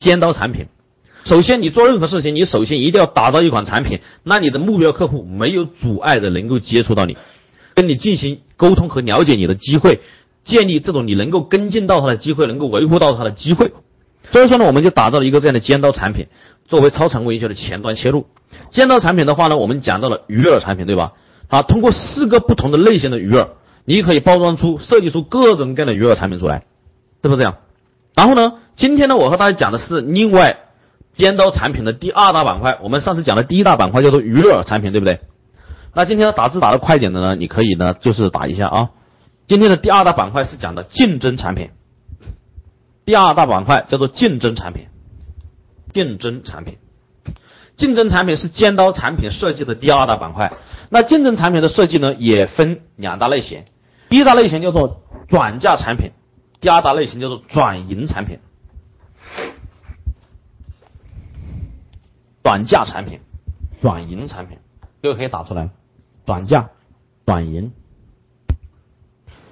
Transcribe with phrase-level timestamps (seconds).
[0.00, 0.66] 尖刀产品。
[1.24, 7.16] 首先，你做任何事情，你首先一定要打造一款产品，那你的目标客户没有阻碍的能够接触到你，
[7.74, 10.00] 跟你进行沟通和了解你的机会，
[10.44, 13.72] 建立这种你能够跟进到他的机会，能够维护到他的机会。
[14.30, 16.28] 所以说呢，我们就打造了一个这样的尖刀产品，
[16.66, 18.26] 作为超常规营销的前端切入。
[18.70, 21.12] 尖刀产品的话呢，我们讲到了鱼饵产品，对吧？
[21.48, 23.48] 啊，通过四个不同的类型的鱼饵，
[23.84, 26.64] 你可以包装出、设计出各种各样的鱼饵产品出来，
[27.22, 27.56] 是不是这样？
[28.14, 30.60] 然后呢，今天呢，我和大家讲的是另外。
[31.16, 35.18] 尖刀产品的第二大板块，我们上次讲的第一大板块叫做娱乐产品，对不对？
[35.92, 38.90] 那今天要打字打的快一点的呢，你可以呢就是打一下啊。
[39.48, 41.70] 今天的第二大板块是讲的竞争产品，
[43.04, 44.86] 第二大板块叫做竞争产品，
[45.92, 46.78] 竞争产品，
[47.76, 50.52] 竞争产品是尖刀产品设计的第二大板块。
[50.88, 53.64] 那竞争产品的设计呢，也分两大类型，
[54.08, 56.12] 第一大类型叫做转嫁产品，
[56.60, 58.38] 第二大类型叫做转盈产品。
[62.48, 63.20] 转价产品，
[63.82, 64.56] 转盈产品，
[65.02, 65.68] 这个可以打出来。
[66.24, 66.70] 转价，
[67.26, 67.72] 转盈。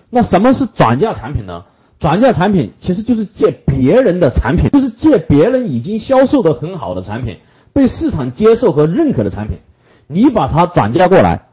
[0.09, 1.67] 那什么是转价产品呢？
[2.01, 7.37] 转价产品其实就是借别人的产品，就是借别人已经销售的很好的产品，
[7.75, 9.59] 被市场接受和认可的产品，
[10.07, 11.49] 你把它转嫁过来，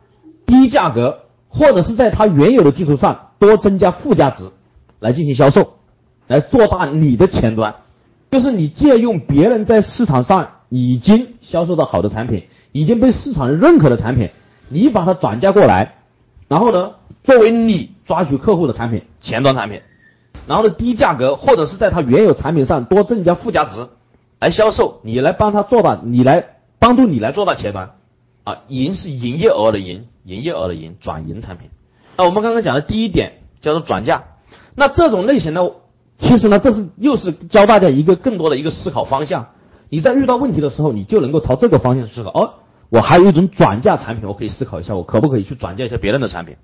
[0.45, 4.49] 低价格，或者是在它原有的基础上多增加附加值，
[5.01, 5.73] 来进行销售，
[6.27, 7.75] 来做大你的前端，
[8.31, 10.51] 就是你借用别人在市场上。
[10.75, 14.31] 已经销售的好的产品，已经被市场认可的产品，
[14.69, 15.97] 你把它转嫁过来，
[16.47, 16.93] 然后呢，
[17.23, 19.81] 作为你抓取客户的产品，前端产品，
[20.47, 23.87] 然后呢，低价格或者是在它原有产品上多增加附加值，
[24.39, 26.43] 来销售，你来帮他做到，你来
[26.79, 27.91] 帮助你来做到前端，
[28.43, 31.69] 啊，营是营业额的营，营业额的营，转营产品。
[32.17, 34.23] 那我们刚刚讲的第一点叫做转嫁，
[34.73, 35.61] 那这种类型呢，
[36.17, 39.49] 其实呢，这是又是教大家一个更多的一个思考方向。
[39.93, 42.31] 你在遇到问题的时候，你就能够朝这个方向思考。
[42.31, 42.53] 哦，
[42.89, 46.55] 我还有一种转嫁产品，我可以思考一下，我可不可以去转嫁一下别人的产品？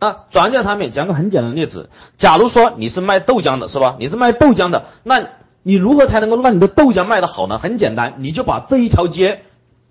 [0.00, 3.96] 那转嫁产品，讲个很简单的例子，假如说你是卖豆浆的，是吧？
[3.98, 5.22] 你是卖豆浆的，那
[5.62, 7.58] 你如何才能够让你的豆浆卖得好呢？
[7.58, 9.40] 很简单，你就把这一条街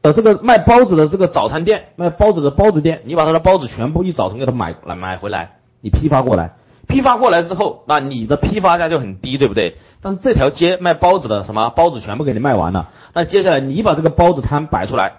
[0.02, 6.54] 的这个卖包子的这个早餐店、卖包子的包子店，你把他的包子全部一早晨给他买来买回来，你批发过来。
[6.88, 9.76] 批发过来之后，那你的批发价就很低，对不对？
[10.02, 15.14] 但是这条街卖包子的什么包子全部给你卖完了，那接下来你把这个包子摊摆出来，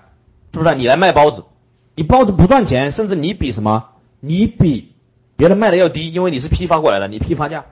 [0.53, 0.75] 是不是？
[0.75, 1.45] 你来卖包子，
[1.95, 3.85] 你包子不赚钱，甚至你比什么？
[4.21, 4.93] 你比
[5.37, 7.65] 别人卖的要低，因为你是批发过来的，你批发价。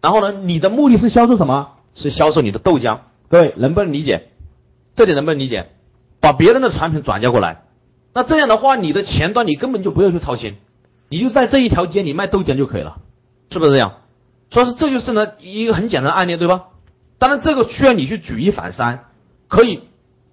[0.00, 1.70] 然后呢，你的目的是销售什么？
[1.94, 3.00] 是销售你的豆浆。
[3.28, 4.28] 各位能不能理解？
[4.94, 5.68] 这点能不能理解？
[6.20, 7.62] 把别人的产品转嫁过来，
[8.12, 10.56] 那这样的话，你的前端你根本就不用去操心，
[11.08, 12.98] 你就在这一条街里卖豆浆就可以了。
[13.50, 13.94] 是不是这样？
[14.50, 16.66] 所以说这就是呢一个很简单的案例，对吧？
[17.18, 19.04] 当然这个需要你去举一反三，
[19.48, 19.82] 可以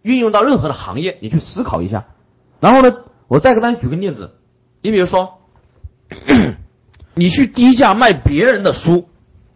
[0.01, 2.05] 运用到任何的行业，你去思考一下。
[2.59, 2.95] 然后呢，
[3.27, 4.31] 我再给大家举个例子，
[4.81, 5.39] 你比如说，
[7.13, 9.09] 你去低价卖别人的书，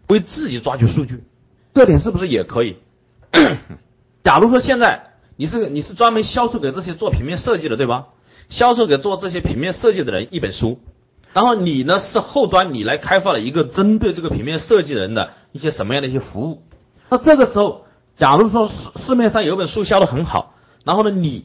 [0.08, 1.24] 为自己抓取数据，
[1.74, 2.76] 这点是不是也可以？
[4.22, 8.08] 假如说现在你是你是专门销售给这些做平面设计的，对吧？
[8.48, 10.78] 销售给做这些平面设计的人一本书。
[11.32, 16.62] 然后你呢是后端，你来开发了一个针对这个平面设计人的一些什么样的一些服务？
[17.08, 18.74] 那这个时候，假如说市
[19.06, 20.54] 市面上有本书销的很好，
[20.84, 21.44] 然后呢你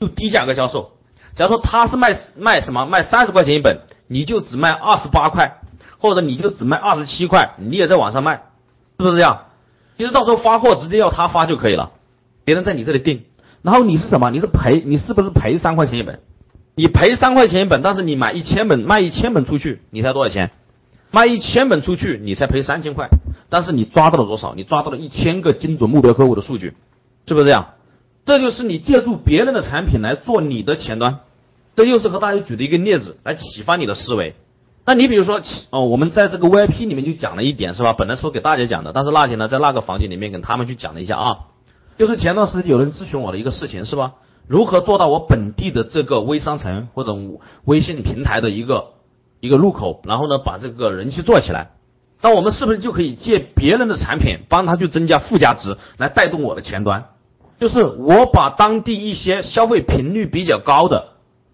[0.00, 0.92] 就低价格销售。
[1.34, 5.60] 假如说他是卖卖什么卖三十块钱一本，你就只卖二十八块，
[5.98, 8.42] 或者你就只卖二十七块，你也在网上卖，
[8.98, 9.42] 是不是这样？
[9.98, 11.92] 其实到时候发货直接要他发就可以了，
[12.44, 13.24] 别人在你这里订，
[13.62, 14.30] 然后你是什么？
[14.30, 16.20] 你是赔，你是不是赔三块钱一本？
[16.76, 20.50] 你赔三块钱一本，但是你买一千本，卖一千本出去，你才多少钱？
[21.10, 23.08] 卖一千本出去，你才赔三千块。
[23.48, 24.54] 但是你抓到了多少？
[24.54, 26.74] 你抓到了一千个精准目标客户的数据，
[27.26, 27.68] 是不是这样？
[28.26, 31.20] 这就是你借助别人的产品来做你的前端。
[31.76, 34.34] 这又是和大家举的一个例子，来启发你的思维。
[34.84, 37.94] 那你比如说，哦，我们在这个 VIP 里面就讲了一点，是吧？
[37.94, 41.38] 本来说给大家讲的，但是那天呢，在那个房间里面跟他们去讲了一下啊，
[41.96, 44.12] 就是前段时间有人咨询我的一个事情，是吧？
[44.46, 47.16] 如何做到我本地的这个微商城或者
[47.64, 48.92] 微信平台的一个
[49.40, 51.70] 一个入口，然后呢把这个人气做起来？
[52.22, 57.04] 那我们是不是就可以借别人的产品帮他去增加附加值，来带动我的前端？
[57.58, 61.08] 就是我把当地一些消费频率比较高的，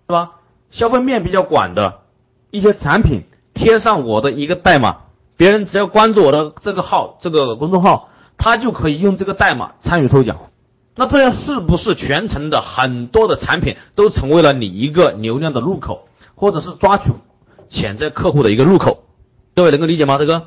[0.06, 0.32] 是吧？
[0.70, 2.00] 消费面比较广的
[2.50, 3.24] 一些产品
[3.54, 4.98] 贴上我的一个代码，
[5.36, 10.38] 别人只要关注我的这个号这个公众号，他就可以用这个代码参与抽奖。
[10.94, 17.10] 那这样是不是全程的很多的产品都成为了你一个流量的入口，或者是抓取
[17.68, 19.04] 潜在客户的一个入口？
[19.54, 20.18] 各位能够理解吗？
[20.18, 20.42] 这个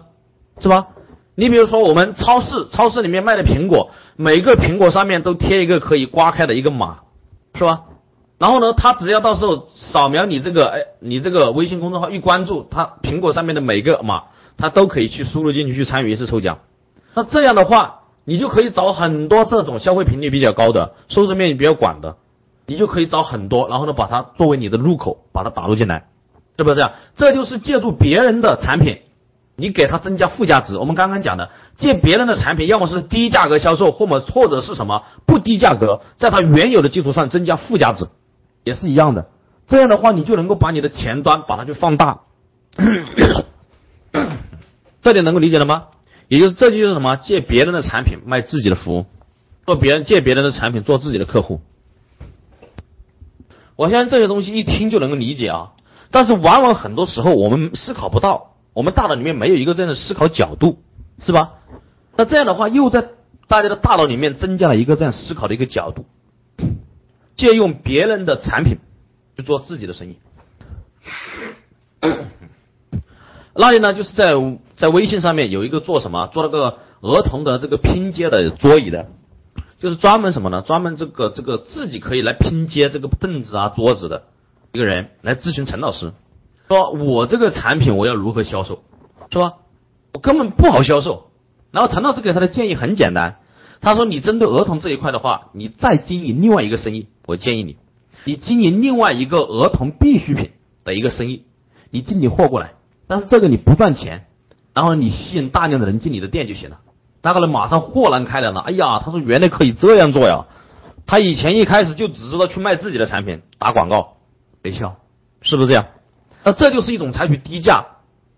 [0.60, 0.88] 是吧？
[1.36, 7.00] 你比如说我们超市，超市里面卖的苹果，每个苹果上面都贴一个可以刮开的一个码，
[7.56, 7.82] 是吧？
[8.38, 14.24] 然后呢，他只要到时候扫描你这个，哎，你这个微信公众号一关注，他苹果上面的每个码，
[14.58, 16.60] 他都可以去输入进去去参与一次抽奖。
[17.16, 22.18] 那这样的话，你就可以找很多这种消费频率比较高的、受众面积比较广的，
[22.66, 26.08] 你就可以找很多，然后呢，把它作为你的入口，把它打入进来，
[26.58, 26.92] 是不是这样？
[27.16, 29.00] 这就是借助别人的产品，
[29.56, 30.78] 你给他增加附加值。
[30.78, 38.08] 我们刚刚讲的，借别人的产品，要么是低价格销售，或者或者是什么不低价格，在它原有的基础上增加附加值。
[38.64, 39.28] 也是一样的，
[39.68, 42.22] 这样的话，你就能够把你的前端把它去放大，
[45.04, 45.84] 这点能够理解了吗？
[46.28, 47.16] 也就是这就是什么？
[47.18, 49.06] 借别人的产品卖自己的服务，
[49.66, 51.62] 做别人借别人的产品做自己的客户。
[53.76, 55.74] 我相信这些东西一听就能够理解啊，
[56.12, 60.80] 但是往往很多时候我们思考不到，我们大脑里面没有一个这样的思考角度，
[61.20, 61.54] 是吧？
[62.16, 63.10] 那这样的话，又在
[63.48, 66.06] 大家的大脑里面增加了一个这样思考的一个角度。
[67.36, 68.78] 借用别人的产品
[69.36, 70.18] 去做自己的生意，
[73.58, 73.94] 那里呢？
[73.94, 74.34] 就是在
[74.76, 76.28] 在微信上面有一个做什么？
[76.28, 79.08] 做那个儿童的这个拼接的桌椅的，
[79.80, 80.62] 就是专门什么呢？
[80.62, 84.24] 专门这个这个自己可以来拼接这个凳子啊桌子的
[84.74, 86.12] 一个人来咨询陈老师，
[86.68, 88.84] 说我这个产品我要如何销售，
[89.32, 89.54] 是吧？
[90.14, 91.32] 我根本不好销售。
[91.72, 93.38] 然后陈老师给他的建议很简单。
[93.82, 97.76] 他说：“你针对儿童这一块的话，你再经营另外一个生意，我建议你，
[98.24, 100.52] 你经营另外一个儿童必需品
[100.86, 101.44] 的一个生意，
[101.92, 102.75] 你进点货过来，
[103.08, 104.26] 但是这个你不赚钱，
[104.74, 106.80] 然后你吸引大量的人进你的店就行了。
[107.22, 108.62] 那个人马上豁然开朗了。
[108.62, 110.46] 哎呀，他说原来可以这样做呀！
[111.06, 114.18] 他以前一开始就只知道去卖自己的产品，打广告
[114.64, 114.96] 没效，
[115.42, 115.86] 是不是这样？
[116.44, 117.86] 那这就是一种采取低价，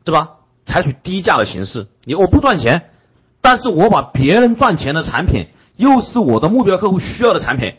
[0.03, 0.31] 对吧？
[0.65, 2.89] 采取低价的形式，你我不赚钱。”
[3.39, 5.47] 但是我把别人赚钱的产品，
[5.77, 7.75] 又是我的目标客户需要的产品，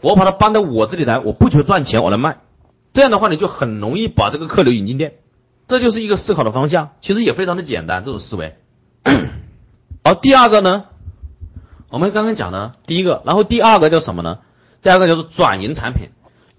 [0.00, 2.36] 我把它搬到我这里来，我不求赚钱，我来卖，
[2.92, 5.14] 这样的话你就很容易把这个客流引进店，
[5.68, 8.56] 这就是一个思考的方向，其实也非常的简单，这种思维。
[10.02, 10.84] 而第二个呢，
[11.90, 14.38] 我们刚刚讲的第一个，然后第二个叫什么呢？
[14.82, 16.08] 第二个叫做转营产品，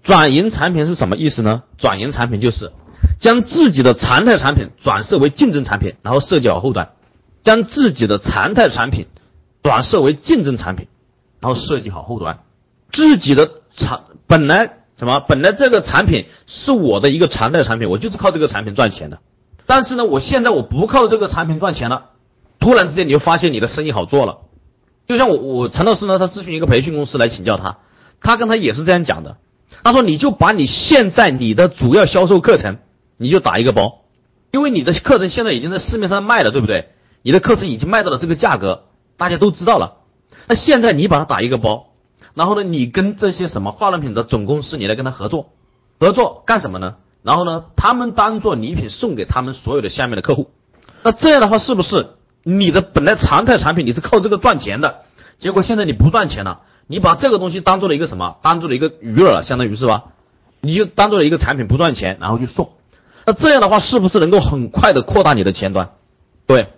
[0.04, 1.64] 转营产品是什么意思呢？
[1.76, 2.72] 转营产品就是
[3.18, 6.90] 将自己的常态产品转设为竞争产品，然后设计好后端。
[7.42, 9.06] 将自己的常态产品
[9.62, 10.88] 转设为竞争产品，
[11.40, 12.40] 然后设计好后端。
[12.92, 15.18] 自己的产本来什么？
[15.26, 19.18] 本来这个产品是我的一个常态产品，我就是靠这个产品赚钱的。
[19.66, 22.10] 但是呢，我现在我不靠这个产品赚钱了。
[22.60, 24.38] 突然之间，你就发现你的生意好做了。
[25.08, 27.78] 就像我我陈老师呢，他咨询一个培训公司来请教他，
[28.20, 29.38] 他跟他也是这样讲的。
[29.82, 32.78] 他说：“你就把你现在你的主要销售课程，
[33.16, 34.02] 你就打一个包，
[34.52, 36.90] 因为你的课程现在已经在市面上卖了，对不对？”
[37.22, 38.84] 你的课程已经卖到了这个价格，
[39.16, 39.98] 大家都知道了。
[40.48, 41.89] 那现在你把它打一个包，
[42.34, 45.50] 然后呢，你跟这些什么化妆品的总公司，你来跟他合作，
[45.98, 46.96] 合作干什么呢？
[47.22, 50.50] 然后呢，他们当做礼品送给他们所有的下面的客户。
[51.02, 52.10] 那这样的话，是不是
[52.42, 55.02] 你的本来常态产品你是靠这个赚钱的？
[55.38, 58.36] 结果现在你不赚钱了，你把这个东西当做了一个什么？
[58.42, 60.04] 当做了一个鱼饵，相当于是吧？
[60.60, 62.70] 你就当做了一个产品不赚钱，然后去送。
[63.26, 65.90] 那这样的话，是不是能够很快的扩大你的前端？
[66.46, 66.68] 对。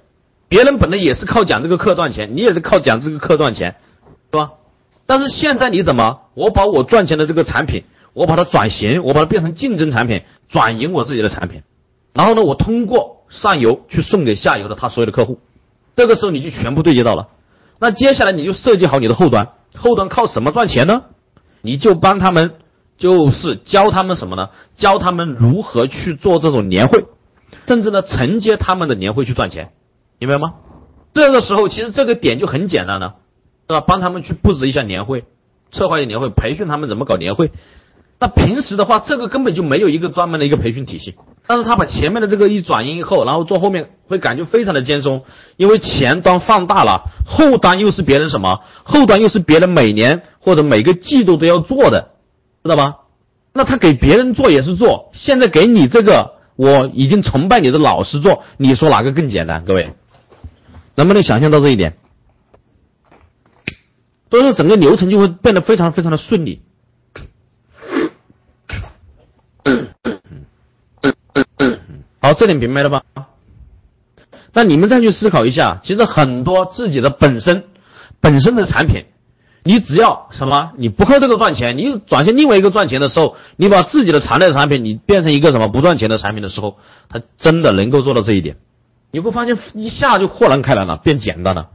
[0.49, 3.77] 别人本来也是靠讲这个课赚钱，你也是靠讲这个课赚钱，
[4.31, 4.51] 是吧？
[5.07, 6.21] 但是现在你怎么？
[6.35, 7.85] 我把我赚钱的这个产品，
[8.15, 11.63] 我把它转型，我把它变成竞争产品，转赢我自己的产品，
[12.15, 15.41] 然后呢，我通过上游去送给下游的他所有的客户，
[15.97, 17.29] 这个时候你就全部对接到了。
[17.79, 21.03] 那接下来你就设计好你的后端，后端靠什么赚钱呢？
[21.61, 22.55] 你就帮他们，
[22.97, 24.51] 就是教他们什么呢？
[24.77, 27.05] 教他们如何去做这种年会，
[27.67, 29.71] 甚至呢承接他们的年会去赚钱。
[30.19, 30.55] 明白吗？
[31.13, 33.17] 这个时候其实这个点就很简单了，
[33.69, 33.81] 是吧？
[33.81, 35.25] 帮他们去布置一下年会，
[35.71, 37.51] 策划一下年会，培训他们怎么搞年会。
[38.19, 41.17] 那平时的话，这个根本就没有一个专门的一个培训体系。
[41.49, 45.25] 但是他把前面的这个一转移以后，然后做后面会感觉非常的轻松，
[45.57, 48.61] 因为前端放大了，后端又是别人什么？
[48.85, 52.11] 后端又是别人每年或者每个季度都要做的，
[52.63, 52.95] 知道吗？
[53.53, 59.65] 那他给别人做也是做，现在给你这个，我已经崇拜你的老师做，你说哪个更简单？
[59.65, 59.95] 各位？
[60.95, 61.97] 能不能想象到这一点？
[64.33, 66.63] 所以说，整个流程就会变得非常非常的顺利。
[72.19, 73.03] 好，这点明白了吧？
[74.55, 77.65] 那你们再去思考一下，其实很多自己的本身
[78.23, 79.05] 本身的产品，
[79.65, 86.79] 你只要什么，你不靠这个赚钱，你转向另外一个赚钱的时候，你把自己的常态产品你变成一个什么不赚钱的产品的时候，
[87.11, 88.57] 它真的能够做到这一点。
[89.11, 91.69] 你会发现一下就豁然开朗了，变简单了。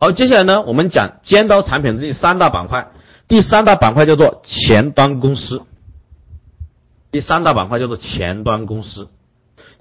[0.00, 2.92] 好，接下来呢，我们讲尖刀产品的第三大板块。
[3.26, 5.62] 第三大板块叫做前端公司。
[7.10, 9.08] 第三大板块叫做前端公司。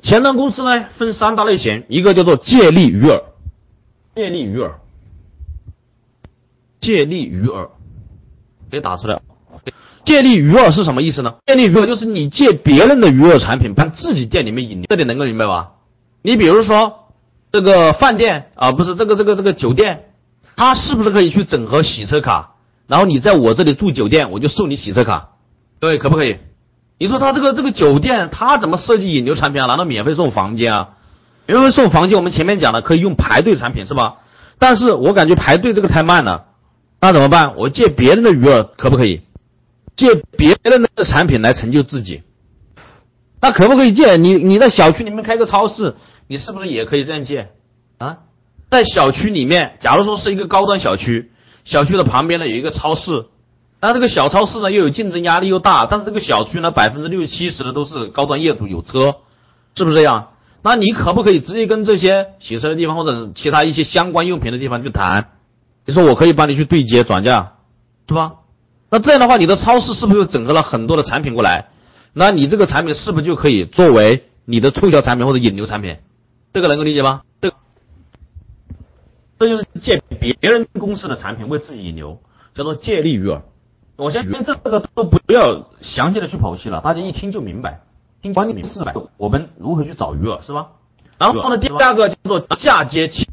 [0.02, 3.22] 前端公司呢分三大类型，一个叫做借力鱼饵，
[4.16, 4.72] 借力鱼饵，
[6.82, 7.70] 借力鱼饵，
[8.72, 9.22] 给打出来。
[10.04, 11.36] 借力鱼饵是什么意思呢？
[11.46, 15.74] 借力鱼饵就是你借别人的鱼饵产品，帮自己店里面引流，这点能够明白吧？
[16.24, 17.07] 你比如说
[17.52, 20.06] 这个饭店啊，不是这个这个这个酒店，
[20.56, 22.56] 它是不是可以去整合洗车卡？
[22.88, 25.30] 然后你在我这里住酒店，我就送你洗车卡，
[25.80, 26.38] 各位可不可以？
[27.00, 29.68] 你说他这个这个酒店，他怎么设计引流产品啊？
[29.68, 30.90] 难道免费送房间啊？
[31.46, 34.16] 免费送房间，我们前面讲了可以用排队产品是吧？
[34.60, 36.46] 但是我感觉排队这个太慢了，
[37.00, 37.56] 那怎么办？
[37.58, 39.22] 我借别人的余额可不可以？
[39.96, 42.22] 借别人的产品来成就自己，
[43.42, 44.16] 那可不可以借？
[44.16, 45.96] 你你在小区里面开个超市，
[46.28, 47.50] 你是不是也可以这样借
[47.98, 48.18] 啊？
[48.70, 51.32] 在小区里面，假如说是一个高端小区，
[51.64, 53.26] 小区的旁边呢有一个超市，
[53.82, 59.16] 那这个小超市呢又有竞争压力又大，但是这个小区呢百分之六七十的都是高端业主有车，
[59.76, 60.30] 是不是这样？
[60.64, 65.30] 那你可不可以直接跟这些洗车的地方或者其他一些相关用品的地方去谈？
[65.86, 67.54] 你说我可以帮你去对接转嫁，
[68.10, 68.34] 是吧？
[68.90, 71.68] 那这样的话，你的超市是不是又整合了很多的产品过来？
[72.12, 75.98] 那你这个产品是不是就可以作为你的促销产品或者引流产品？
[76.54, 77.22] 这个能够理解吗？
[77.40, 77.54] 这，
[79.40, 82.20] 这就是借别人公司的产品为自己引流，
[82.56, 83.42] 叫做借力鱼饵。
[83.96, 87.82] 我相信这个都不要详细的去剖析了，大家一听就明白。
[88.22, 90.70] 听管理明白，我们如何去找鱼饵是吧？
[91.18, 93.28] 然后呢，第二个叫做嫁接前，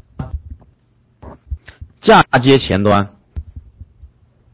[2.01, 3.09] 嫁接前端。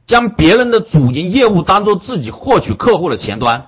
[0.07, 3.67] 将别人的主营业务当做自己获取客户的前端。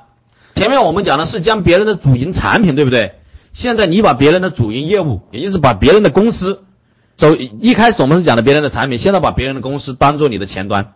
[0.55, 3.15] 前面我们讲的是将别人的主营产品，对不对？
[3.53, 6.63] 现在你把别人的主营业务，也就是把别人的公司，
[7.15, 10.93] 走一开始我们是讲的别人的产品，现在把别人的公司当做你的前端。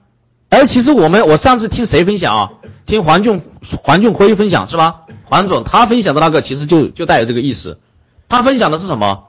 [0.50, 2.50] 而其实我们我上次听谁分享啊？
[2.86, 3.42] 听黄俊
[3.84, 5.02] 黄俊辉分享是吧？
[5.26, 7.80] 黄总他分享的那个其实就就带有这个意思。
[8.30, 9.26] 他分享的是什么？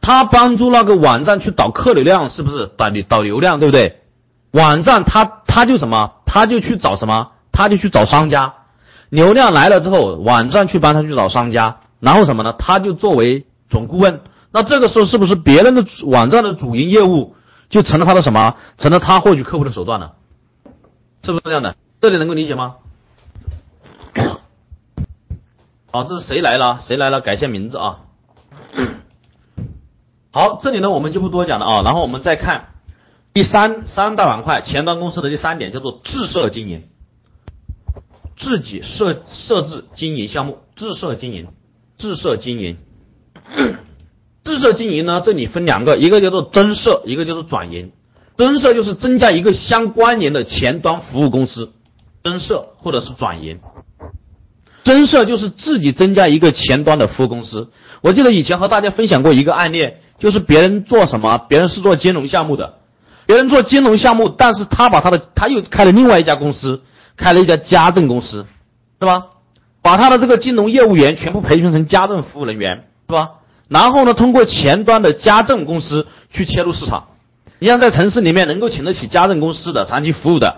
[0.00, 4.00] 他帮助那个网站去导客流量，是不是导导流量，对不对？
[4.52, 8.54] 网站他他就什么，他就去找什么，他就去找商家，
[9.10, 12.52] 流量来了之后，网站去帮他去找商家，然后什么呢？
[12.58, 14.20] 他就作为总顾问，
[14.52, 17.34] 那这个时候是不是别人的网站的主营业务
[17.68, 20.14] 就成了他的什么，成了他获取客户的手段了？
[21.22, 21.76] 是不是这样的？
[22.00, 22.76] 这里能够理解吗？
[25.90, 26.80] 好，这是谁来了？
[26.82, 27.20] 谁来了？
[27.20, 28.00] 改一下名字啊。
[30.30, 32.68] 好，这里呢我们就不多讲了啊，然后我们再看。
[33.34, 36.88] 第三三大板块，前端公司的第三点叫做自设经营，
[38.36, 41.48] 自己设设置经营项目，自设经营，
[41.98, 42.76] 自设经营，
[44.44, 47.90] 自设经营呢，这里分两个，一个叫做增设，一个叫做转营。
[48.36, 51.72] 增设就是增加一个相关联的前端服务公司，
[52.22, 53.58] 增设或者是转营。
[54.84, 57.68] 增设就是自己增加一个前端的服务公司。
[58.00, 59.90] 我记得以前和大家分享过一个案例，
[60.20, 62.74] 就是别人做什么，别人是做金融项目的。
[63.26, 66.80] 别人做金融项目，但是他把他的他又开了另外一家公司，
[67.16, 68.46] 开了一家家政公司，
[69.00, 69.26] 是吧？
[69.88, 73.30] 把他的这个金融业务员全部培训成家政服务人员，是吧？
[73.68, 77.06] 然后呢，通过前端的家政公司去切入市场。
[77.58, 80.56] 你像在城市里面能够请得起家政公司的长期服务的，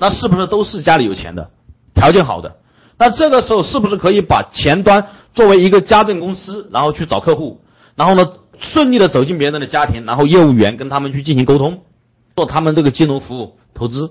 [0.00, 1.50] 那是不是都是家里有钱的，
[1.94, 2.56] 条件好的？
[2.98, 7.60] 那这个时候是不是可以把前端作为一个家政公司，然后去找客户，
[7.94, 8.28] 然后呢
[8.58, 11.82] 顺利的走进别人的家庭，然后业务员跟他们去进行沟通？
[12.34, 14.10] 做他们这个金融服务投资，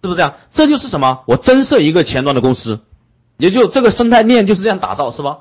[0.00, 0.34] 是不是这样？
[0.52, 1.24] 这就是什么？
[1.26, 2.78] 我增设一个前端的公司，
[3.40, 5.38] 也就这个生态链就是这样打造，是吧？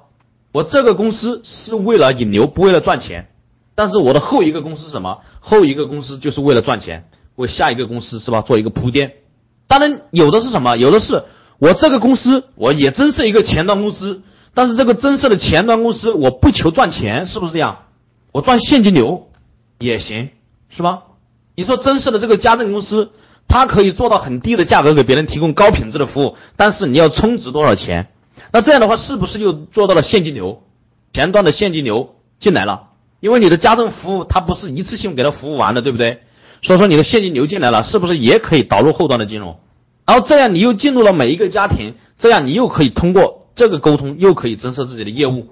[0.51, 3.27] 我这个公司是为了引流，不为了赚钱。
[3.75, 5.19] 但是我的后一个公司是什么？
[5.39, 8.41] 后一个公司就是为了赚钱，为下一个公司是吧？
[8.41, 9.13] 做一个铺垫。
[9.67, 10.75] 当然有的是什么？
[10.75, 11.23] 有的是
[11.59, 14.21] 我这个公司我也增设一个前端公司，
[14.53, 17.77] 但是这个增设的前端公司我不求赚钱，是不是这样？
[18.31, 19.27] 我赚现金流
[19.77, 20.29] 也行，
[20.69, 21.03] 是吧？
[21.55, 23.11] 你说真实的这个家政公司，
[23.49, 28.07] 它可以做到很低的价格给别人提供高品质的服务，但是你要充值多少钱？
[28.53, 30.61] 那这样的话是不是又做到了现金流？
[31.13, 32.83] 前端的现金流进来了，
[33.19, 36.19] 因为你的家政服务它不是一次性给他服务完的，对不对？
[36.61, 39.57] 所以说你的现金流进来了，是不是也可以导入后端的金融？
[40.05, 45.47] 然后这样你又进入了每一个家庭，这样你又可以通过这个沟通，又可以增设自己的业务。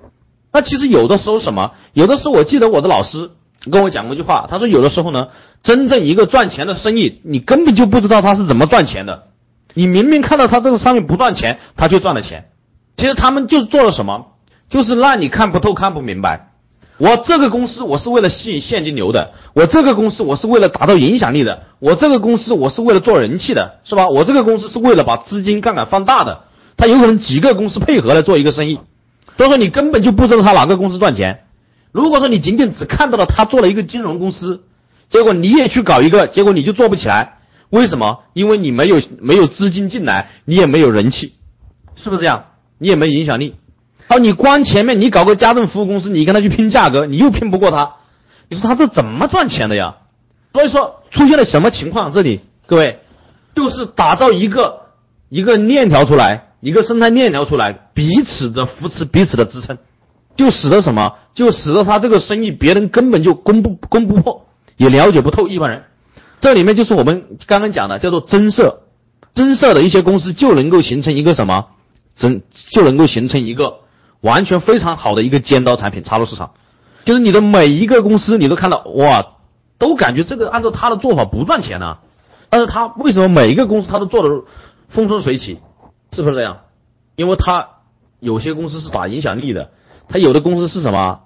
[0.53, 1.71] 那其实有的时候什么？
[1.93, 3.31] 有的时候我记得我的老师
[3.71, 5.29] 跟我讲过一句话，他说有的时候呢。
[5.67, 9.23] 真正一个赚钱的生意，你根本就不知道他是怎么赚钱的。
[9.73, 12.45] 你明明看到他这个商品不赚钱，他就赚了钱。
[12.95, 14.27] 其实他们就做了什么，
[14.69, 16.51] 就是让你看不透、看不明白。
[16.97, 24.07] 我这个公司我是为了吸引现金流的，我这个公司我是为了达到影响力的，我这个公司我是为了做人气的，是吧？
[24.07, 26.43] 我这个公司是为了把资金杠杆放大的。
[26.77, 28.79] 他有可能几个公司配合来做一个生意，
[29.35, 31.41] 所以说你根本就不知道他哪个公司赚钱。
[31.91, 34.61] 如果说你仅仅只看到了他做了一个金融公司，
[35.09, 37.37] 结果你也去搞一个，结果你就做不起来。
[37.69, 38.19] 为什么？
[38.33, 41.33] 因为你没有没有资金进来，你也没有人气，
[41.95, 42.45] 是不是这样？
[42.77, 43.55] 你也没影响力。
[44.07, 47.95] 好，你光前面你搞个家政服务公司，你跟他去拼价格，你又拼不过他。
[48.47, 49.97] 你说他这怎么赚钱的呀？
[50.53, 52.13] 所以说出现了什么情况？
[52.13, 52.99] 这里各位，
[53.53, 54.87] 就是打造一个
[55.27, 59.77] 一个链条出来，一个生态链条出来，彼此的扶持，彼此的支撑，
[60.37, 61.15] 就使得什么？
[61.35, 64.46] 就使得他这个生意别人根本就攻不攻不破，
[64.77, 65.83] 也了解不透一般人。
[66.39, 68.83] 这里面就是我们刚刚讲的，叫做增设，
[69.35, 71.67] 增设的一些公司就能够形成一个什么？
[72.15, 72.41] 增
[72.71, 73.79] 就能够形成一个。
[74.21, 76.53] 完全非常好的一个尖刀产品插入市场，
[77.05, 79.35] 就是你的每一个公司，你都看到哇，
[79.77, 81.99] 都感觉这个按照他的做法不赚钱呢，
[82.49, 84.43] 但是他为什么每一个公司他都做的
[84.89, 85.59] 风生水起，
[86.11, 86.61] 是不是这样？
[87.15, 87.67] 因为他
[88.19, 89.69] 有些公司是打影响力的，
[90.09, 91.19] 他有的公司是什么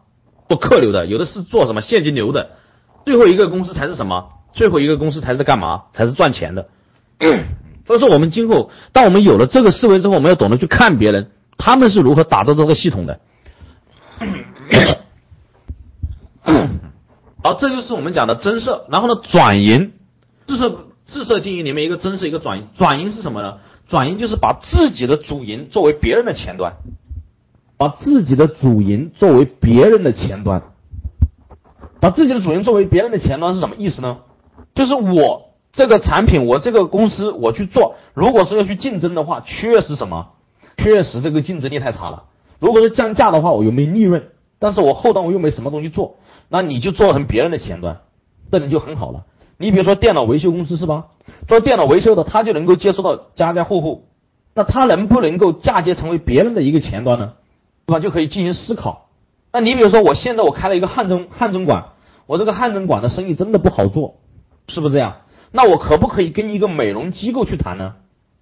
[0.50, 2.50] 做客流的，有的是做什么现金流的，
[3.06, 4.30] 最后一个公司才是什么？
[4.54, 5.84] 最后一个公司才是干嘛？
[5.94, 6.68] 才是赚钱的。
[7.88, 11.32] 所以说，我们今后当我们有了这个思维之后，我们要懂得去看别人。
[11.58, 13.20] 他们是如何打造这个系统的？
[17.44, 18.86] 好，这就是我们讲的增设。
[18.90, 19.94] 然后呢，转营，
[20.48, 22.68] 自设自设经营里面一个增设一个转营。
[22.76, 23.58] 转营是什么呢？
[23.88, 26.74] 转营就是把自己的主营作为别人的前端，
[27.78, 30.64] 把自己的主营作为别人的前端，
[32.02, 34.18] 把自己的主营作为别人的前端是什么意思呢？
[34.76, 40.30] 就是我这个产品，我这个公司我去做，如果是要去竞争的话，确实什么？
[40.78, 42.24] 确实这个竞争力太差了。
[42.60, 44.24] 如果是降价的话，我又没利润，
[44.60, 46.16] 但是我后端我又没什么东西做，
[46.50, 48.00] 那你就做成别人的前端，
[48.52, 49.26] 这你就很好了。
[49.58, 51.06] 你比如说电脑维修公司是吧？
[51.48, 54.06] 做电脑维修的，他就能够接触到家家户户，
[54.56, 57.34] 那他能不能够嫁接成为别人的一个前端呢？
[57.86, 58.00] 对吧？
[58.00, 59.10] 就可以进行思考。
[59.54, 61.90] 那你比如说，我现在我开了一个汗蒸汗蒸馆，
[62.32, 64.16] 我这个汗蒸馆的生意真的不好做，
[64.70, 65.18] 是不是这样？
[65.52, 67.96] 那我可不可以跟一个美容机构去谈呢？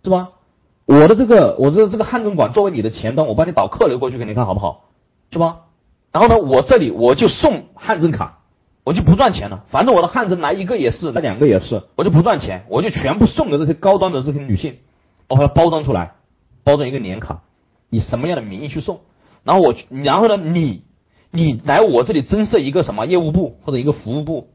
[0.03, 0.29] 是吧？
[0.85, 4.83] 我的这个，我的这个汗蒸馆作为你的前端，我帮你导客流过去给你看好不好？
[5.31, 5.61] 是吧？
[6.11, 8.41] 然后呢，我这里我就送汗蒸卡，
[8.83, 9.63] 我就不赚钱了。
[9.69, 14.75] 反正我的汗蒸来一个也是，来两个也是，我就不赚钱，我就全部送给这些高端的这些女性，
[15.27, 16.11] 我把它包装出来，
[16.63, 17.41] 包装一个年卡，
[17.89, 18.99] 以什么样的名义去送？
[19.43, 20.83] 然后我，然后呢，你
[21.31, 24.47] 你来我这里增设一个什么业务部或者一个服务部，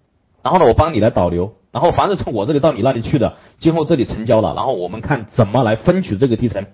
[0.42, 1.54] 然后呢，我帮你来导流。
[1.72, 6.66] 然后凡是从我这里到你那里去的，今后这里成交了，然后我们看怎么来分取这个提成，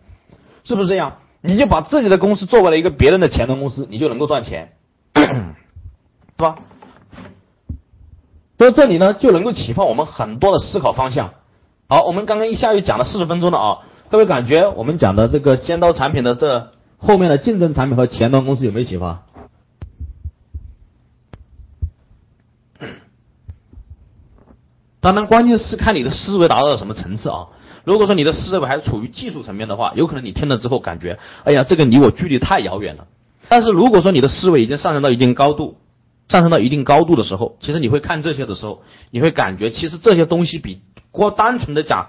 [0.65, 1.15] 是不是这样？
[1.41, 4.73] 你就把自己的公司作为了一个别人的前端公司，你就能够赚钱，
[5.15, 5.25] 是
[6.37, 6.57] 吧？
[8.59, 11.31] 所以这里呢就能够启发我们很多的思考方向。
[11.89, 13.79] 好，我们刚刚一下又讲了四十分钟了啊，
[14.11, 19.23] 各位感觉我们讲的这个尖刀产品的这后面的竞争产品和前端公司有没有启发？
[25.01, 27.47] 当然，关键是看你的思维达到了什么层次啊！
[27.85, 33.07] 如果说你的思维还是处于技术层面的话，有可能你听了之后感觉，哎呀，这个离我距离太遥远了。
[33.49, 35.79] 但是如果说你的思维已经上升到一定高度，
[36.29, 42.09] 上升到一定高度的时候，其实你会看这些的时候，你会感觉其实这些东西比光单纯的讲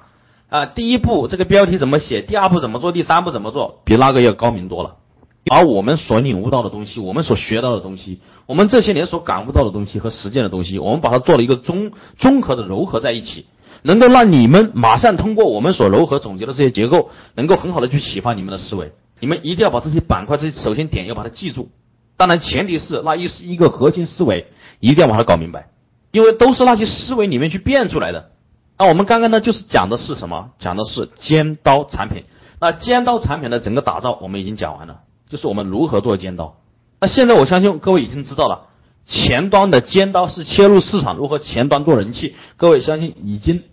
[0.49, 4.97] 啊，第一步这个标题怎么写，第二步怎么做，第三步怎么做，比那个要高明多了。
[5.45, 13.45] 把我们所领悟到的东西，我们所学到的东西，我们这些年所感悟到的东西和实践的东西，我们把它做了一个综综合的糅合在一起，
[13.81, 18.91] 能够让你们马上通过我们所糅合总结的这些结构，能够很好的去启发你们的思维。
[19.19, 21.69] 你们一定要把这些板块，这些首先点要把它记住。
[22.17, 24.47] 当然，前提是那一是一个核心思维，
[24.79, 25.69] 一定要把它搞明白，
[26.11, 28.29] 因为都是那些思维里面去变出来的。
[28.77, 30.49] 那我们刚刚呢，就是讲的是什么？
[30.59, 32.25] 讲的是尖刀产品。
[32.59, 35.01] 那尖刀产品的整个打造，我们已经讲完了。
[35.31, 36.57] 就是我们如何做尖刀，
[36.99, 38.67] 那现在我相信各位已经知道了，
[39.05, 43.63] 前端的尖刀是切入市场，如何前端做人气，各位相信已经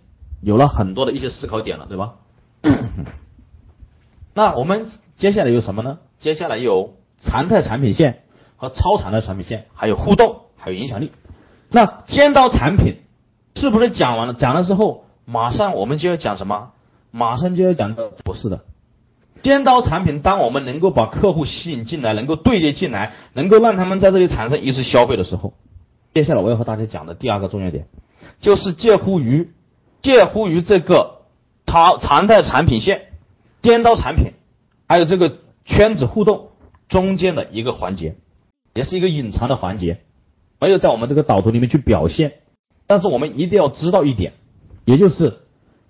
[0.41, 2.13] 有了很多的一些思考点了，对吧？
[4.33, 5.97] 那我们接下来有什么呢？
[6.19, 8.23] 接下来有常态产品线
[8.55, 11.11] 和超常态产品线，还有互动，还有影响力。
[11.69, 13.01] 那尖刀产品
[13.55, 14.33] 是不是讲完了？
[14.33, 16.71] 讲了之后，马上我们就要讲什么？
[17.11, 18.61] 马上就要讲的不是的。
[19.41, 25.53] 尖刀产品，当我们能够把客户吸引进来，能够对接进来，能够让他们在这里产生一次消费的时候，
[26.13, 27.87] 接下来我要和大家讲的第二个重要点，
[28.39, 29.49] 就是介乎于
[30.01, 31.21] 介乎于这个
[31.65, 33.07] 它常态产品线、
[33.61, 34.33] 尖刀产品，
[34.87, 36.49] 还有这个圈子互动
[36.87, 38.15] 中间的一个环节，
[38.73, 39.99] 也是一个隐藏的环节，
[40.59, 42.33] 没有在我们这个导图里面去表现。
[42.87, 44.33] 但是我们一定要知道一点，
[44.85, 45.39] 也就是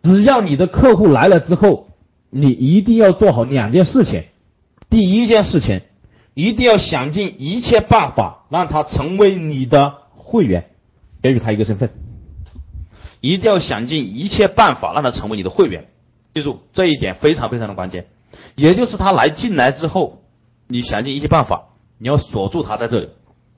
[0.03, 1.87] 只要你的客户来了之后，
[2.29, 4.25] 你一定要做好两件事情。
[4.89, 5.81] 第一件事情，
[6.33, 10.65] 一定要想尽一切办法让他成为你的会员，
[11.21, 11.91] 给予他一个身份。
[13.21, 15.87] 一定要想尽一切办法让他成为你的会员。
[16.33, 18.05] 记住这一点非常非常的关键，
[18.55, 20.21] 也就是他来进来之后，
[20.67, 23.09] 你想尽一切办法，你要锁住他在这里，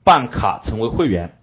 [0.04, 1.34] 办卡成为会员。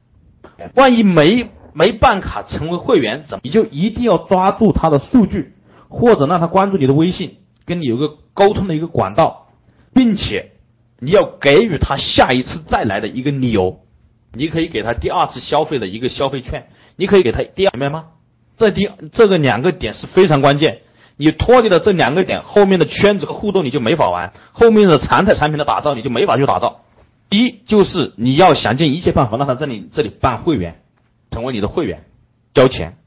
[0.75, 5.53] 万一没没办卡成为会员，怎么你就一定要抓住他的数据，
[5.89, 9.47] 或者让他关注你的微信，跟你有个沟通的一个管道，
[9.93, 10.51] 并且
[10.99, 13.81] 你要给予他下一次再来的一个理由。
[14.31, 18.05] 你可以给他第二次消费的一个消费券，你可以给他第二明白吗？
[18.57, 20.81] 这第这个两个点是非常关键。
[21.17, 26.81] 你脱离了这两个点，后面的圈子和互动你就没法玩，后面的常态产品的打造你就没法去打造。
[27.29, 30.81] 第一就是你要想尽一切办法让他在你这里办会员，
[31.31, 32.05] 成为你的会员，
[32.53, 32.97] 交钱。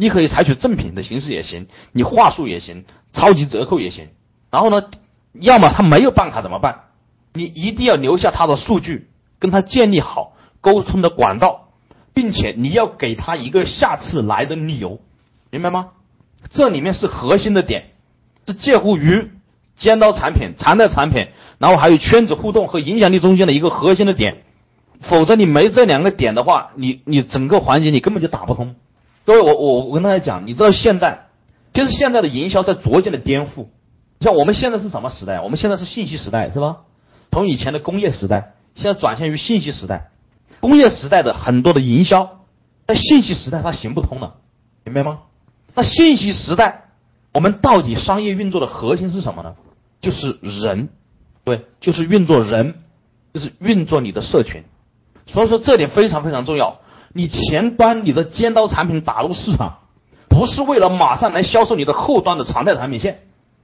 [0.00, 4.06] 你可以采取赠品的形式也行，你话术也行，超级折扣也行。
[4.48, 4.88] 然后呢，
[5.32, 6.82] 要么他没有办卡怎么办？
[7.34, 9.08] 你一定要留下他的数据，
[9.40, 11.70] 跟他建立好沟通的管道，
[12.14, 15.00] 并且你要给他一个下次来的理由，
[15.50, 15.88] 明白吗？
[16.50, 17.90] 这里面是核心的点，
[18.46, 19.32] 是介乎于
[19.76, 21.26] 尖刀产品、常态产品，
[21.58, 24.44] 然后还有圈子互动和影响力中间的一个核心的点。
[25.00, 28.76] 否则你没这两个点的话，你你整个环节你根本就打不通。
[29.28, 31.26] 各位，我我我跟大家讲，你知道现在，
[31.74, 33.66] 其实现在的营销在逐渐的颠覆。
[34.20, 35.42] 像我们现在是什么时代？
[35.42, 36.78] 我们现在是信息时代，是吧？
[37.30, 40.08] 从以前的工业时代，现在转向于信息时代。
[40.60, 42.38] 工业时代的很多的营销，
[42.86, 44.36] 在信息时代它行不通了，
[44.86, 45.18] 明白吗？
[45.74, 46.84] 那信息时代，
[47.34, 49.56] 我们到底商业运作的核心是什么呢？
[50.00, 50.88] 就是人，
[51.44, 52.76] 对，就是运作人，
[53.34, 54.64] 就是运作你的社群。
[55.26, 56.78] 所以说这点非常非常重要。
[57.18, 59.78] 你前端你的尖刀产品打入市场，
[60.28, 63.22] 不是为了马上来销售你的后端的常态产品线，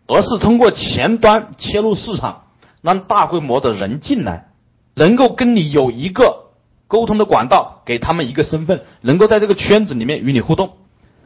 [0.09, 2.47] 而是通过前端切入市场，
[2.83, 4.49] 让大规模的人进来，
[4.97, 6.47] 能够跟你有一个
[6.89, 10.73] 沟通的管道，给他们一个身份，能够在这个圈子里面与你互动。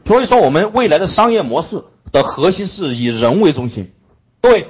[0.05, 3.91] 所以说，我们未来的商业模式的核心是以人为中心。
[4.39, 4.67] 各位，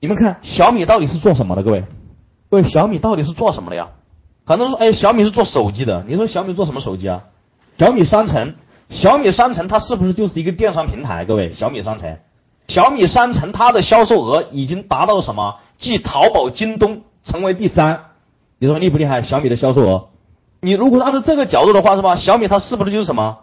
[0.00, 1.62] 你们看小米到底是做什么的？
[1.62, 1.84] 各位，
[2.48, 3.88] 各位，小米到底是做什么的呀？
[4.44, 6.04] 很多人说，哎，小米是做手机的。
[6.06, 7.22] 你说小米做什么手机啊？
[7.78, 8.54] 小米商城，
[8.90, 11.24] 小米商城它是不是就是一个电商平台？
[11.24, 12.18] 各位，小米商城，
[12.68, 15.56] 小米商城它的销售额已经达到了什么？
[15.78, 18.04] 继淘宝、京东成为第三。
[18.58, 19.22] 你说厉不厉害？
[19.22, 20.08] 小米的销售额，
[20.60, 22.14] 你如果按照这个角度的话，是吧？
[22.16, 23.38] 小米它是不是就是什么？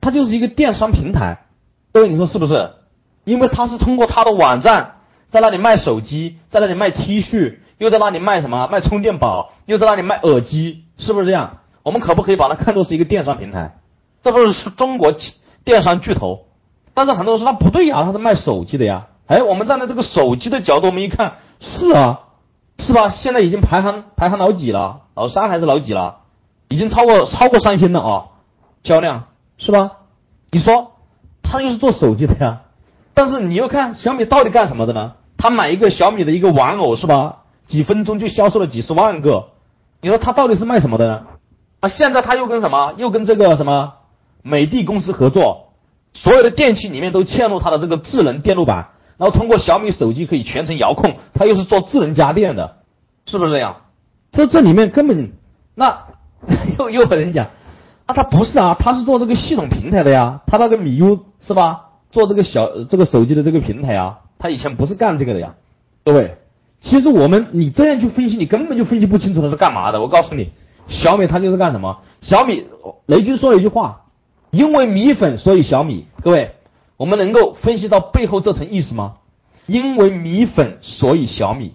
[0.00, 1.46] 它就是一个电商平台，
[1.92, 2.72] 各位你说是不是？
[3.24, 4.96] 因为它是通过它的网站
[5.30, 8.68] 在那里卖手机，在那里卖 T 恤，又在那里卖什么？
[8.68, 11.58] 卖充电宝，又在那里卖耳机，是不是这样？
[11.82, 13.74] 我们可不可以把它看作是一个电商平台？
[14.22, 15.12] 这不是是中国
[15.64, 16.46] 电商巨头？
[16.94, 19.08] 但是很多人说它不对呀，他是卖手机的呀。
[19.26, 22.20] 哎，我们站在这个手机的角度，我们一看，是啊，
[22.78, 23.10] 是吧？
[23.10, 25.00] 现在已经排行排行老几了？
[25.14, 26.18] 老三还是老几了？
[26.68, 28.24] 已经超过超过三星了啊，
[28.84, 29.24] 销量。
[29.58, 29.92] 是吧？
[30.50, 30.92] 你说
[31.42, 32.62] 他又是做手机的呀，
[33.14, 35.12] 但是你又看小米到底干什么的呢？
[35.38, 37.41] 他买一个小米的一个玩偶是吧？
[37.72, 39.46] 几分钟就销售了几十万个，
[40.02, 41.22] 你说他到底是卖什么的呢？
[41.80, 42.92] 啊，现在他又跟什么？
[42.98, 43.94] 又跟这个什么
[44.42, 45.72] 美的公司合作，
[46.12, 52.76] 所有的电器里面都嵌入他的这个智能电路板，然后通过小米手机可以全程遥控，他又是做智能家电的，
[53.24, 53.76] 是不是这样？
[54.32, 55.32] 这这里面根本
[55.74, 56.08] 那
[56.78, 57.46] 又又有人讲。
[58.04, 61.86] 啊，他不是啊，他是做这个系统平台的呀，他那个米 U 是吧？
[62.10, 65.54] 做这个小这个手机的这个平台啊，他以前不是干这个的呀。
[66.04, 66.36] 各位，
[66.82, 70.00] 其实我们你这样去分析，你根本就分析不清楚他是干嘛的。
[70.00, 70.50] 我告诉你，
[70.88, 72.00] 小米它就是干什么？
[72.20, 72.66] 小米
[73.06, 74.02] 雷军说了一句话，
[74.50, 76.06] 因为米粉所以小米。
[76.22, 76.56] 各位，
[76.96, 79.14] 我们能够分析到背后这层意思吗？
[79.66, 81.74] 因为米粉所以小米，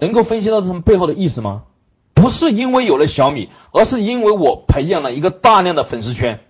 [0.00, 1.62] 能够分析到这层背后的意思吗？
[2.14, 6.40] 不是因为有了小米，而是因为我培养了一个大量的粉丝圈。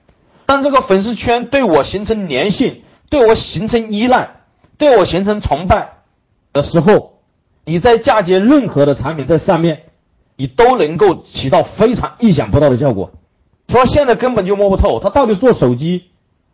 [0.46, 4.42] 当这个粉丝圈对我形成粘性，对我形成依赖，
[4.78, 5.88] 对我形成崇拜
[6.52, 7.15] 的时候，
[7.66, 9.80] 你在嫁接任何的产品在上面，
[10.36, 13.10] 你都能够起到非常意想不到的效果。
[13.68, 16.04] 说现在根本就摸不透他到底是做手机，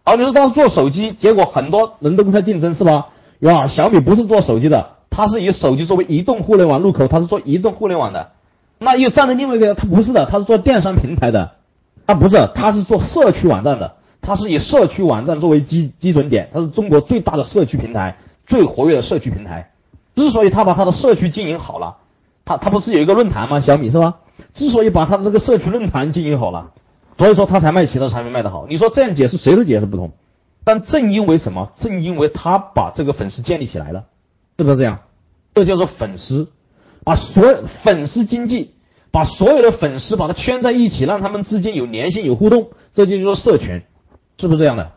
[0.04, 3.08] 啊，你说他是做手机，结果很多人都跟他竞争是吧？
[3.42, 8.30] 啊，小米不是做手机的，它是以手机作为移动互联网入口，它是做移动互联网的。
[8.78, 11.50] 那又站在另外一个，他不是的，他是做电商平台的，
[12.06, 19.71] 他不是，他是做社区网站的，他是以社区网站作为基基准点，他是中国最大的社区平台，最活跃的社区平台。
[20.14, 21.96] 之所以他把他的社区经营好了，
[22.44, 23.60] 他他不是有一个论坛吗？
[23.60, 24.16] 小米是吧？
[24.54, 26.72] 之所以把他的这个社区论坛经营好了，
[27.16, 28.66] 所以说他才卖其他产品卖得好。
[28.68, 30.12] 你说这样解释谁都解释不通。
[30.64, 31.72] 但正因为什么？
[31.80, 34.04] 正因为他把这个粉丝建立起来了，
[34.56, 35.00] 是不是这样？
[35.54, 36.48] 这叫做粉丝，
[37.04, 38.74] 把所有粉丝经济，
[39.10, 43.82] 把所有的粉丝把它圈在一起，让他们之间有联系、有互动，这就叫做社群，
[44.38, 44.92] 是不是这样的？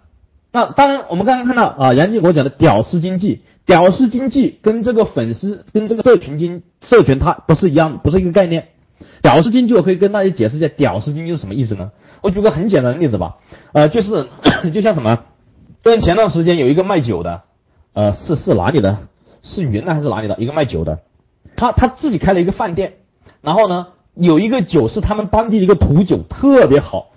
[0.55, 8.67] 那当然，我们刚刚看到啊，杨建国讲的屌丝经济，屌丝经济跟这个粉丝、跟这个社群经社群，它不是一样，不是一个概念。
[9.21, 11.91] 屌丝经济，我可以跟大家解释一下，屌丝经济是什么意思呢？
[12.21, 13.35] 我举个很简单的例子吧，
[13.73, 14.27] 呃，就是
[14.73, 15.23] 就像什么？
[15.83, 17.41] 跟前段时间有一个卖酒的，
[17.91, 18.99] 呃，是是哪里的？
[19.43, 20.37] 是云南还是哪里的？
[20.37, 20.99] 一个卖酒的，
[21.57, 22.93] 他他自己开了一个饭店，
[23.41, 27.07] 然后呢，有一个酒是他们当地一个土酒，特别好，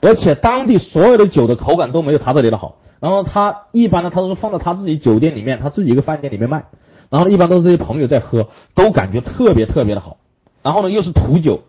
[0.00, 2.76] 而且当地所有的酒的口感都没有他这里的好。
[3.00, 6.64] 然后他一般呢，他都是放在他自己酒店里面，他自己一个饭店里面卖。
[7.08, 10.16] 然后一般都是这些朋友在喝，都感觉特别特别的好。
[10.62, 11.62] 然后呢，又是土酒，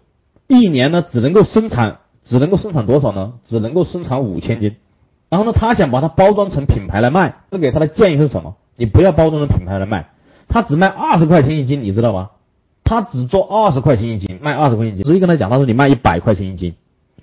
[0.48, 3.34] 一年呢只能够生产，只能够生产多少呢？
[3.46, 4.78] 只能够生产五千斤。
[5.30, 8.56] 然后呢，他想把它包装成品牌来卖，这给他的建议是什么？
[8.76, 10.10] 你不要包装成品牌来卖，
[10.48, 12.30] 他只卖二十块钱一斤，你知道吗？
[12.84, 15.04] 他只做二十块钱一斤，卖二十块钱一斤。
[15.04, 16.76] 直接跟他讲，他说你卖一百块钱一斤，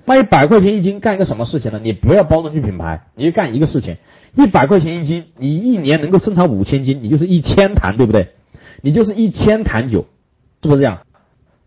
[0.05, 1.81] 卖一百块钱一斤，干一个什么事情呢？
[1.83, 3.97] 你不要包装去品牌，你就干一个事情，
[4.37, 8.29] 一百块钱一斤，你一年能够生产五千斤，你就是一千坛，对不对？
[8.83, 10.07] 你就是一千坛酒，
[10.63, 11.01] 是不是这样？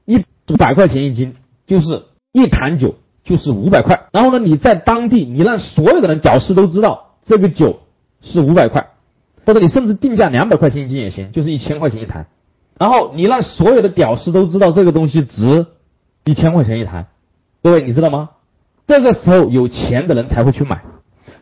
[0.06, 0.23] 一
[0.58, 2.95] 百块钱一斤就是一坛酒。
[3.28, 7.82] 就是五百块，然后呢，你在当地，你让所有的人屌丝都知道这个酒
[8.21, 8.91] 是五百块，
[9.45, 12.28] 或者你甚至定价两百块钱一斤也行，就是一千块钱一坛。
[12.80, 15.65] 然后你让所有的屌丝都知道这个东西值
[16.23, 17.08] 一千块钱一坛，
[17.67, 18.30] 各位你知道吗？
[18.88, 20.84] 这个时候有钱的人才会去买。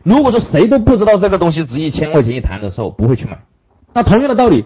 [0.02, 3.38] 如果说谁都不知道这个东西值一千块钱一坛的时候，不会去买。
[3.94, 4.64] 那同样的道理，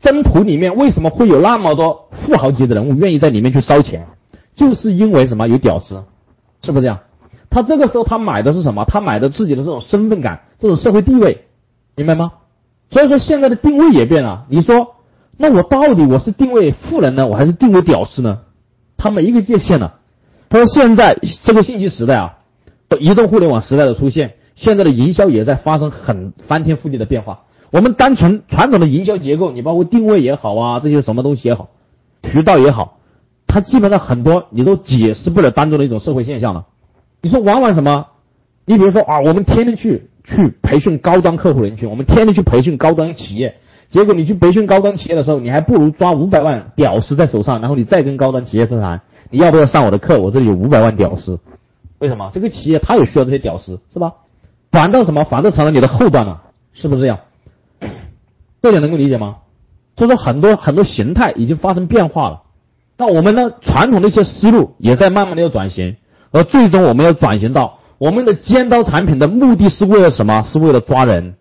[0.00, 4.06] 征途里面为什么会有那么多富豪级的人物愿意在里面去烧钱？
[4.54, 5.46] 就是因为什么？
[5.46, 6.04] 有屌丝。
[6.62, 7.00] 是不是这样？
[7.50, 8.86] 他这个时候他买的是什么？
[8.86, 11.44] 他买的自己的这种身份感，这种社会地位，
[11.96, 12.32] 明白吗？
[12.88, 14.46] 所以说现在的定位也变了。
[14.48, 14.94] 你说，
[15.36, 18.38] 那我到底我是定位富人呢，我还是定位屌丝呢？
[18.96, 19.96] 他没一个界限了。
[20.54, 22.38] 他说现在这个信息时代啊，
[23.00, 27.40] 移动互联网时代的出现，现在的营销也在发生很翻天覆地的变化。
[27.72, 31.70] 我们单纯传统的营销结构，你包括定位也好啊，这些什么东西也好，
[32.22, 32.98] 渠道也好。
[33.48, 36.66] 它基本上很多你都解释不了当中的一种社会现象了。
[37.20, 38.06] 你说往往什么？
[38.64, 43.56] 你比如说啊，我们天天去去培训高端客户人群，我们天天去培训高端企业，
[43.90, 49.00] 结果你去培训高端企业的时候，你还不如抓五百万屌丝在手上，然后你再跟高端企业谈，
[49.34, 50.20] 你要不要上我的课？
[50.20, 51.40] 我这里有五百万屌丝。
[51.98, 52.30] 为什么？
[52.32, 54.12] 这个企业它也需要这些屌丝，是吧？
[54.70, 55.24] 反倒什么？
[55.24, 56.40] 反倒成了你的后端了，
[56.72, 57.18] 是不是这样？
[58.62, 59.38] 这点能够理解吗？
[59.96, 62.42] 所以说很多很多形态已经发生变化了。
[62.96, 63.50] 那我们呢？
[63.60, 65.96] 传统的一些思路也在慢慢的要转型，
[66.30, 70.44] 而最终我们要转型到我们的尖刀产品的目的是为了什么？
[70.44, 71.34] 是为了抓人，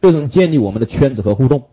[0.00, 1.64] 最终建立我们的圈子和互动。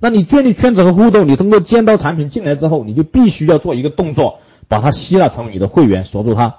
[0.00, 4.40] 那你建立圈子和互动，你通过尖刀产品进来之后，你就必须要做一个动作，
[4.72, 6.54] 把它吸纳成为你的会员，锁住它。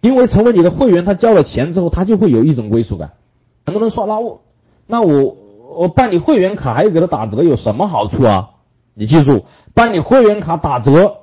[0.00, 3.10] 因为成为你的会员，他交了钱之后，他就会有一种归属感。
[3.66, 4.40] 很多人说，那我，
[4.86, 5.36] 那我，
[5.76, 8.48] 我办理会员卡还要给他打折，有什么好处啊？
[8.94, 9.44] 你记住，
[9.74, 11.16] 办理会员卡打折。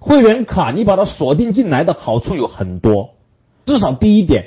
[0.00, 3.10] 会员卡，你把它锁定进来的好处有很多，
[3.64, 4.46] 至少第一点，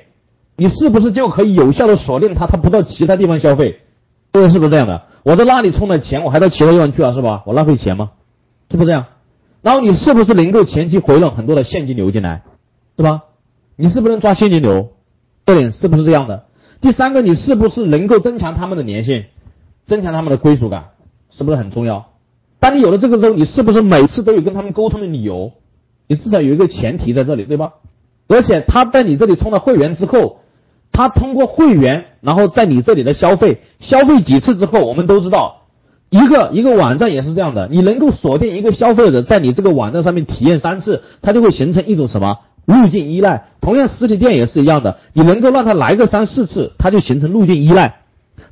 [0.58, 3.80] 你是不是就可以有效的锁定他，他不到其他地方消费？
[4.34, 5.04] 对是不是这样的？
[5.24, 7.44] 我在那里充了钱，我还到其他地方去了，是吧？
[7.46, 8.12] 我浪费钱吗？
[8.70, 9.06] 是不是这样？
[9.62, 12.44] 然后你是不是能够前期回笼很多的现金流进来，
[12.96, 13.24] 对吧？
[13.76, 14.90] 你是不是能抓现金流？
[15.46, 16.46] 这点是不是这样的？
[16.82, 19.26] 第三个，你是不是能够增强他们的粘性，
[19.88, 20.90] 增强他们的归属感？
[21.32, 22.08] 是不是很重要？
[22.60, 25.54] 当你有了这个之后，你是不是每次都有跟他们沟通的理由？
[26.08, 27.74] 你至少有一个前提在这里，对吧？
[28.28, 30.40] 而且他在你这里充了会员之后，
[30.92, 35.59] 他通过会员，然后在你这里的消费，消费几次之后，我们都知道，
[36.10, 43.46] 一个一个网站也是这样的，你能够锁定一个消费者在你这个网站上面体验三次，他就会形成一种什么路径依赖。
[43.62, 48.02] 同样，实体店也是一样的，你能够让他来个三四次，他就形成路径依赖，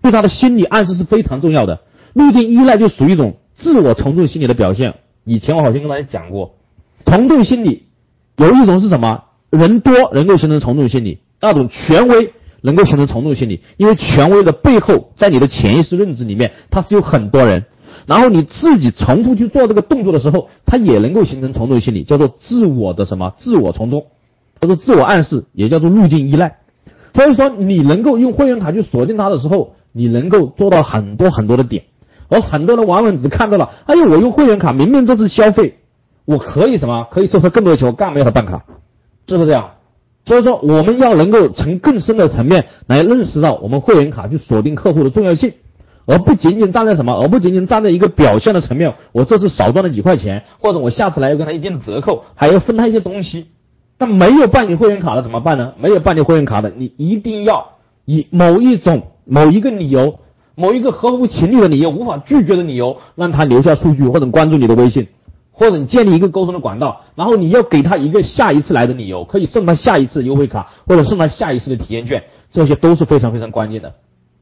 [0.02, 1.80] 对他的心理暗示是非常重要的。
[2.14, 3.36] 路径依赖就属于一种。
[3.60, 4.94] 自我从众心理的表现，
[5.24, 6.54] 以前我好像跟大家讲过，
[7.06, 7.88] 从众心理
[8.36, 9.24] 有一种是什么？
[9.50, 17.66] 人多能够形成从众心理，那种权威能够形成从众心理，因为权威的背后，在你的潜意识认知里面，它是有很多人，
[18.06, 23.34] 然后你自己重复去做这个动作的时候，它也能够形成从众心理，叫做自我的什么？
[23.38, 24.06] 自我从众，
[24.62, 26.58] 叫做自我暗示，也叫做路径依赖。
[27.14, 31.84] 所以说，你能够用会员卡去锁定它的时候，你能够做到很多很多的点。
[32.30, 35.78] 而很多人往往只看到了，哎呦，我用会员卡，明明这次消费
[36.26, 37.08] 我可以什么？
[37.10, 38.66] 可以收他更多的钱，我干嘛要他办卡？
[39.28, 39.72] 是不是这样？
[40.28, 45.54] 所以说，我们要能够从更深的层面来认识到我们会员卡去锁定客户的重要性，
[46.06, 48.94] 而不仅仅站在什么，而不仅仅站在一个表现的层面。
[49.14, 53.46] 我这次少赚了几块钱，或者我下次来要跟他一定的折扣，还要分他一些东西。
[53.98, 55.72] 但没有办理会员卡的怎么办呢？
[55.80, 57.70] 没有办理会员卡的，你一定要
[58.04, 60.20] 以某一种、某一个理由、
[60.56, 65.08] 某一个合乎情理的理由、无法拒绝的理由，让他留下数据或者关注你的微信。
[65.58, 73.96] 或者你建立一个沟通的管道，然后你要给他一个下一次来的理由，可以送他下一次优惠卡，或者送他下一次的体验券，这些都是非常非常关键的。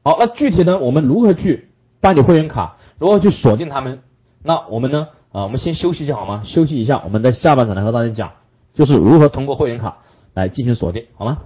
[0.04, 1.68] 好，那具体呢，我们如何去
[2.02, 4.00] 办理会员卡，如何去锁定他们？
[4.44, 5.08] 那我们呢？
[5.32, 6.42] 啊，我们先休息一下好吗？
[6.44, 8.30] 休息一下，我们在下半场来和大家讲，
[8.74, 9.98] 就是如何通过会员卡
[10.34, 11.38] 来进行锁定，好吗？